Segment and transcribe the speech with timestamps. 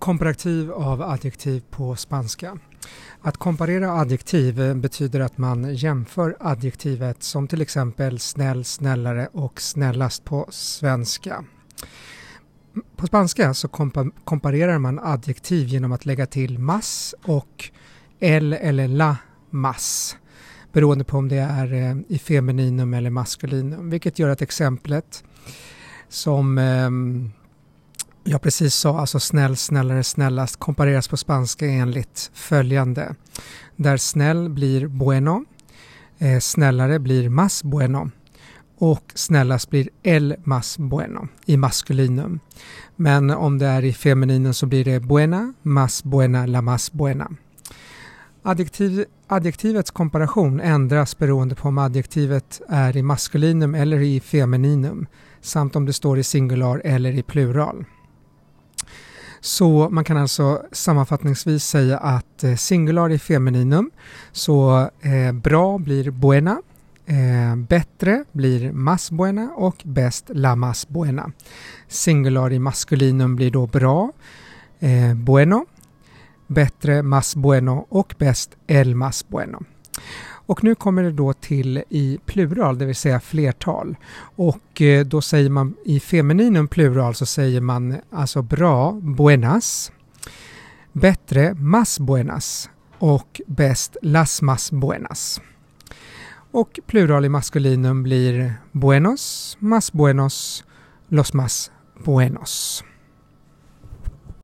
[0.00, 2.58] Komparativ av adjektiv på spanska.
[3.22, 9.60] Att komparera adjektiv eh, betyder att man jämför adjektivet som till exempel snäll, snällare och
[9.60, 11.44] snällast på svenska.
[12.96, 13.68] På spanska så
[14.24, 17.70] komparerar man adjektiv genom att lägga till mas och
[18.20, 19.16] el eller la
[19.50, 20.16] mas
[20.72, 25.24] beroende på om det är eh, i femininum eller maskulinum vilket gör att exemplet
[26.08, 27.30] som ehm,
[28.30, 33.14] jag precis sa, alltså snäll, snällare, snällast kompareras på spanska enligt följande.
[33.76, 35.44] Där snäll blir bueno,
[36.18, 38.10] eh, snällare blir más bueno
[38.78, 42.40] och snällast blir el más bueno i maskulinum.
[42.96, 47.30] Men om det är i femininum så blir det buena, más buena, la más buena.
[48.42, 55.06] Adjektiv, adjektivets komparation ändras beroende på om adjektivet är i maskulinum eller i femininum
[55.40, 57.84] samt om det står i singular eller i plural.
[59.40, 63.90] Så man kan alltså sammanfattningsvis säga att eh, singular är femininum,
[64.32, 66.62] så eh, bra blir buena,
[67.06, 71.32] eh, bättre blir mas buena och bäst la mas buena.
[71.88, 74.12] Singular i maskulinum blir då bra,
[74.80, 75.64] eh, bueno,
[76.46, 79.62] bättre mas bueno och bäst el mas bueno.
[80.50, 83.96] Och nu kommer det då till i plural, det vill säga flertal.
[84.20, 89.92] Och eh, då säger man i femininum plural så säger man alltså bra, buenas,
[90.92, 95.40] bättre, mas buenas och bäst, las mas buenas.
[96.50, 100.64] Och plural i maskulinum blir buenos, mas buenos,
[101.08, 101.70] los mas
[102.04, 102.84] buenos.